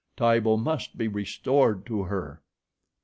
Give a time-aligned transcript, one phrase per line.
[0.17, 2.41] Tibo must be restored to her.